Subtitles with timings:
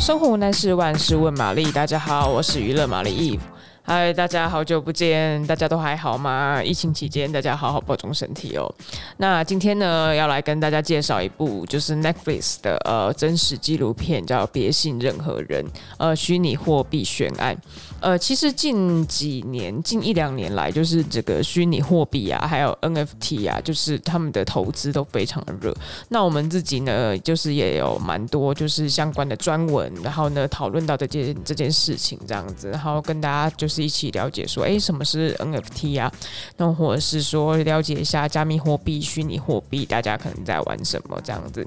[0.00, 1.72] 生活无难事，万事问玛丽。
[1.72, 3.40] 大家好，我是娱乐玛丽 Eve。
[3.82, 6.62] 嗨，大家好久不见，大家都还好吗？
[6.62, 8.72] 疫情期间，大家好好保重身体哦。
[9.16, 15.64] 那今天呢，要来跟大家介绍一部就是 Netflix 的呃真实纪录片，叫《别信任何人》
[15.98, 17.56] 呃虚拟货币悬案。
[18.00, 25.74] 呃，其实近几年，近一两年来，就是这个虚拟货币啊，还有 NFT 啊，就是他们的投资都非常的热。
[26.10, 33.88] 那我们自己呢，就是也有蛮多就是相关的专文，然后呢讨论到这件这件事情这样子，然后跟大家就是。
[33.88, 36.12] 一起了解说，哎，什么是 NFT 啊？
[36.58, 41.66] 那或者是说了解一下加密货币、虚拟货币，大家可能在玩什么这样子？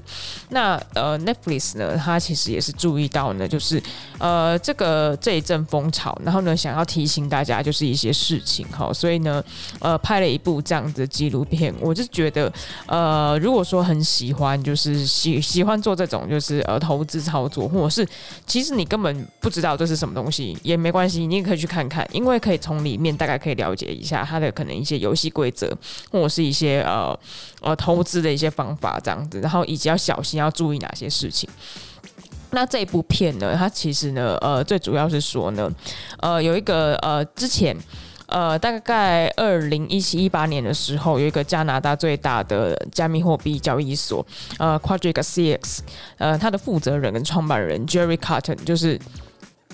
[0.50, 3.82] 那呃，Netflix 呢，它其实也是注意到呢，就是
[4.18, 9.42] 呃，这个这一阵风潮，然后呢，想要提醒大家就是一些事情哈，所以呢，
[9.80, 11.74] 呃，拍了一部这样子的纪录片。
[11.80, 12.52] 我就觉得，
[12.86, 18.06] 呃，如果说很喜欢，就是喜喜欢做这种就是呃投资操作，或者是
[18.46, 22.06] 其实你根本不知道这是什么东西也没关系，你也可以去看看。
[22.12, 25.76] 因为可以从里面大概可以了解一下它的可能一些游戏规则，
[26.10, 27.18] 或者是一些呃
[27.60, 31.48] 呃投资的一些方法这样子，然后以及要小心要注意哪些事情。
[32.52, 35.70] 那这一部片呢，它其实呢呃最主要是说呢，
[36.20, 37.76] 呃有一个呃之前
[38.26, 44.24] 呃大概二零一七一八年的时候，有一个加拿大最大的加密货币交易所
[44.58, 45.80] 呃 Quadriga CX
[46.18, 48.98] 呃它的负责人跟创办人 Jerry Carton 就是。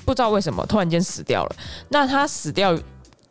[0.04, 1.56] 不知道为什么突然间死掉了。
[1.90, 2.74] 那他死掉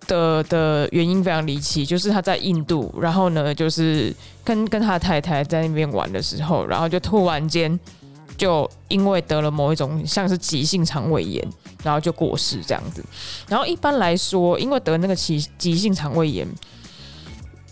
[0.06, 7.80] 的的原因非常离奇，就是他在印度，然后呢，就是跟跟他的太太在那边玩的时候，然后就突然间
[8.38, 11.46] 就因为得了某一种像是急性肠胃炎，
[11.84, 13.04] 然后就过世这样子。
[13.48, 16.48] 然后一般来说，因为得那个急急性肠胃炎，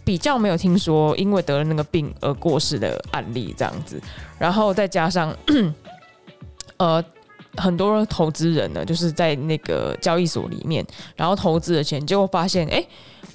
[0.03, 4.01] 比较没有听说因为得了那个病而过世的案例这样子。
[4.39, 5.35] 然后再加上
[6.77, 7.03] 呃。
[7.57, 12.85] 很多投资人呢，就是在那个交易所里面，然后投资的钱，结果发现，哎、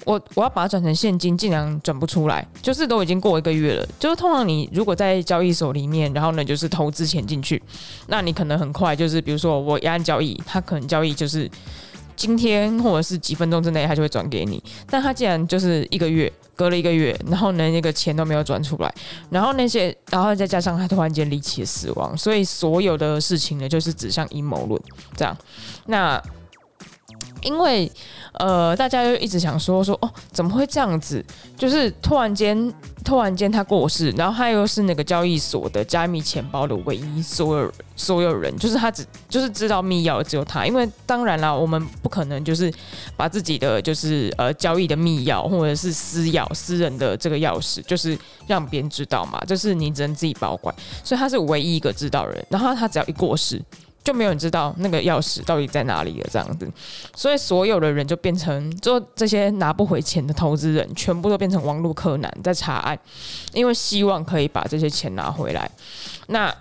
[0.05, 3.87] 我我要把它转成现金，竟然转不出来，就是都已经过一个月了。
[3.99, 7.61] 就是通常你如果在交易所里面，然后呢，就是投资钱进去，
[8.07, 11.49] 那你可能很快，就是比如说我一按交易，它可能交易就是。
[12.13, 14.61] 今天或者是几分钟之内，他就会转给你。
[14.87, 18.93] 但他竟然就是一个月，隔了一个月，然后呢，那个钱都没有转出来，
[19.31, 24.79] 然后那些，然后再加上他突然间离奇死亡，所以所有的事情呢，就是指向阴谋论
[25.15, 25.35] 这样。
[25.87, 26.21] 那
[27.41, 27.91] 因为
[28.33, 31.23] 呃，大家就一直想说说哦，怎么会这样子？
[31.57, 32.73] 就是突然间。
[33.03, 42.71] 突然间他过世，然后他又是那个交易所的加密钱包的唯一所有所有人，就是他只就是知道密钥只有他，因为当然啦，我们不可能就是
[43.17, 48.15] 把自己的就是呃交易的密钥或者是私钥私人的这个钥匙，就是
[48.45, 53.59] 让别人知道嘛，就是你只能自己保管，所以他是唯一一个知道人，然后他只要一过世。
[54.03, 56.69] 就没有人知道那个钥匙到底在哪里了，这样子，
[57.15, 62.97] 所以所有的人就变成，就这些拿不回钱的投资人，全部都变成网络柯南在查案，
[63.53, 65.69] 因为希望可以把这些钱拿回来。
[66.27, 66.53] 那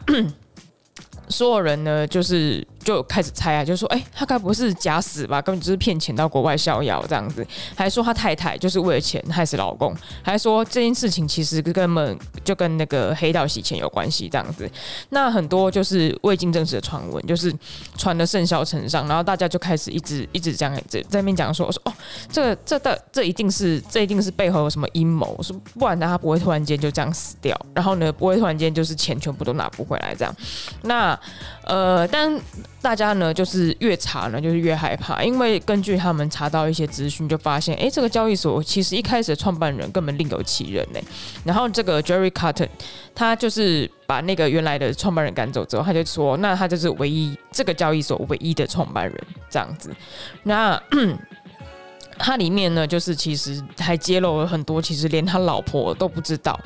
[1.28, 2.66] 所有人呢，就是。
[2.90, 5.40] 就开始猜啊，就说，哎、他该不是假死吧？
[5.40, 7.46] 根本就是骗钱到国外逍遥这样子，
[7.76, 14.68] 还说他太太就是为了钱害死老公，还说这件事情其实根本就跟那个黑道洗钱有关系这样子。
[15.10, 17.54] 那很多就是未经证实的传闻，就是
[17.96, 21.92] 传的甚嚣尘上，然后大家就开始一直一直这样在在那边讲说，我说哦，
[22.32, 30.34] 这这的这一定是这一定是背后有什么阴谋，说不然他不会突然间就这样死掉，然后呢不会突然间就是钱全部都拿不回来这样。
[30.82, 31.16] 那
[31.62, 32.40] 呃，但。
[32.82, 41.00] 大家呢，就是越查呢，就是越害怕，因为根据他们查到一些资讯，就发现，诶，这个交易所其实一开始的创办人根本另有其人呢。
[41.44, 42.68] 然后这个 Jerry Carton，
[43.14, 49.14] 他就是把那个原来的创办人赶走之后，他就说，那他就是唯一这个交易所唯一的创办人
[49.50, 49.94] 这样子。
[50.44, 50.82] 那
[52.18, 56.58] 他里面呢，就是其实还揭露了很多，其实连他老婆都不知道。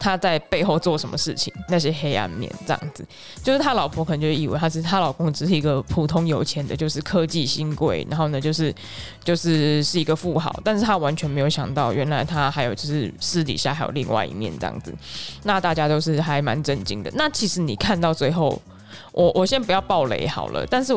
[0.00, 1.52] 他在背后做什么事情？
[1.68, 3.06] 那些黑暗面这样子，
[3.44, 8.74] 就是他老婆可能就以为他是他老公，只是一个普通有钱的，就是科技新贵，然后呢，就是
[9.22, 14.92] 就是是一个富豪，但是他完全没有想到，原来他还有就是私底下还有另外一面这样子。
[15.42, 17.10] 那大家都是还蛮震惊的。
[17.14, 18.60] 那其实你看到最后，
[19.12, 20.94] 我我先不要爆雷好了，但是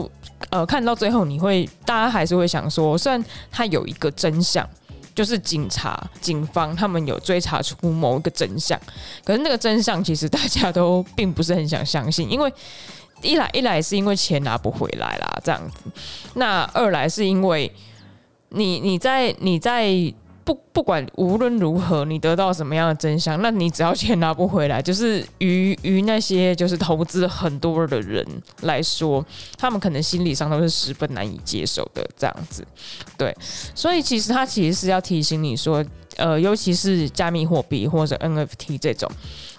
[0.50, 4.66] 呃，看到最后你会，大家还是会想说，虽然他有一个真相。
[5.16, 8.80] 就是警察、警方他们有追查出某一个真相，
[9.24, 12.52] 可是那个真相其实大家都并不是很想相信，因为
[13.22, 15.90] 一来一来是因为钱拿不回来啦，这样子；
[16.34, 17.72] 那二来是因为
[18.50, 19.88] 你你在你在
[20.44, 28.26] 不不管无论如何你得到什么样的真相，那你只要钱拿不回来，就是于于那些就是投资很多的人
[28.62, 29.26] 来说，
[29.58, 32.66] 他们可能心理上都是十分难以接受的这样子。
[33.18, 33.36] 对，
[33.74, 35.84] 所以其实他其实是要提醒你说，
[36.18, 39.10] 呃，尤其是加密货币或者 NFT 这种。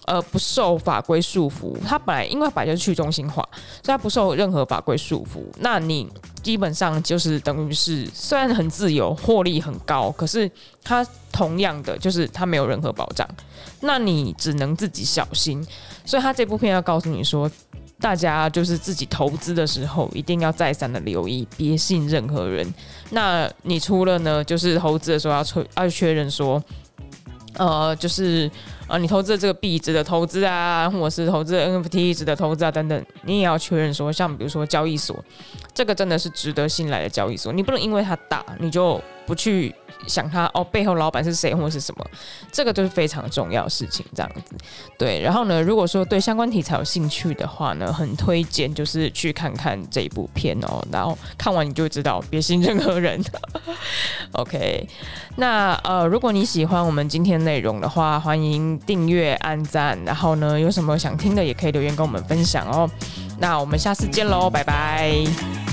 [0.06, 3.42] 呃，不受法规束缚，它本来因为本来就是去中心化，
[3.82, 5.40] 所以它不受任何法规束缚。
[5.60, 6.06] 那你
[6.42, 10.50] 基本上就是等于是虽然很自由，获利很高，可是
[10.82, 11.02] 它
[11.32, 13.26] 同样的就是它没有任何保障。
[13.80, 15.66] 那你只能自己小心。
[16.04, 17.50] 所以他这部片要告诉你说，
[18.04, 22.74] 大家就是自己投资的时候一定要再三的留意，别信任何人。
[23.10, 26.62] 那你除了呢，就是投资的时候要确要确认说，
[27.56, 28.50] 呃，就是。
[28.86, 35.16] 啊，你投资的这个币值得投资啊，或者是投资的 NFT 值得投资啊，等等，你也要确认说，像比如说交易所，
[35.72, 39.74] 这个真的是值得信赖的交易所，你不能因为它大，你就不去
[40.06, 42.06] 想他哦，背后老板是谁或是什么，
[42.52, 44.54] 这个就是非常重要的事情，这样子。
[44.98, 53.22] 对，然后呢，如果说对相关题材有兴趣的话呢，很推荐就是去看看这一部片哦，然后看完你就知道，别信任何人。
[54.32, 54.88] OK，
[55.36, 58.54] 那呃，如果你喜欢我们今天内容的话，欢迎。
[58.86, 62.88] 订阅、按赞，然后呢，有什么想听的也可以留言跟我们分享哦。
[63.38, 65.63] 那我们下次见喽，拜拜。